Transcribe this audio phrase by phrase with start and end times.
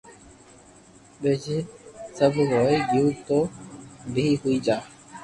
[1.21, 1.57] باڪي
[2.17, 3.37] سب ھوئي گيو تو
[4.13, 4.77] بي ھوئي جا